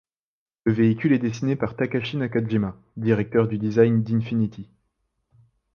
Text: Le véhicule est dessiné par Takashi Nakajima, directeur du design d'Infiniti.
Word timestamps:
Le 0.63 0.73
véhicule 0.73 1.13
est 1.13 1.19
dessiné 1.19 1.55
par 1.55 1.75
Takashi 1.75 2.17
Nakajima, 2.17 2.75
directeur 2.97 3.47
du 3.47 3.59
design 3.59 4.01
d'Infiniti. 4.01 4.67